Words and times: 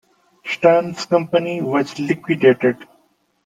Stearns 0.43 1.05
Company 1.05 1.61
was 1.61 1.99
liquidated. 1.99 2.75